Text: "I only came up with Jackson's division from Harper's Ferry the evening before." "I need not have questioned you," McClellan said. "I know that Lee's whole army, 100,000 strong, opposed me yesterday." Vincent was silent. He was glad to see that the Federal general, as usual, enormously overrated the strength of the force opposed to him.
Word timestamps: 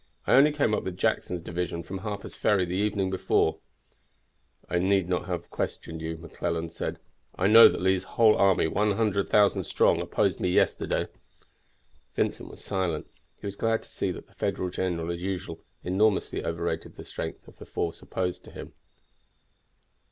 "I 0.25 0.33
only 0.33 0.51
came 0.51 0.73
up 0.73 0.81
with 0.81 0.97
Jackson's 0.97 1.43
division 1.43 1.83
from 1.83 1.99
Harper's 1.99 2.35
Ferry 2.35 2.65
the 2.65 2.73
evening 2.73 3.11
before." 3.11 3.59
"I 4.67 4.79
need 4.79 5.07
not 5.07 5.27
have 5.27 5.51
questioned 5.51 6.01
you," 6.01 6.17
McClellan 6.17 6.69
said. 6.69 6.97
"I 7.35 7.45
know 7.45 7.67
that 7.67 7.79
Lee's 7.83 8.03
whole 8.15 8.35
army, 8.35 8.65
100,000 8.65 9.63
strong, 9.63 10.01
opposed 10.01 10.39
me 10.39 10.49
yesterday." 10.49 11.07
Vincent 12.15 12.49
was 12.49 12.63
silent. 12.63 13.11
He 13.39 13.45
was 13.45 13.55
glad 13.55 13.83
to 13.83 13.89
see 13.89 14.09
that 14.11 14.25
the 14.25 14.33
Federal 14.33 14.71
general, 14.71 15.11
as 15.11 15.21
usual, 15.21 15.61
enormously 15.83 16.43
overrated 16.43 16.95
the 16.95 17.05
strength 17.05 17.47
of 17.47 17.57
the 17.59 17.65
force 17.67 18.01
opposed 18.01 18.43
to 18.45 18.51
him. 18.51 18.73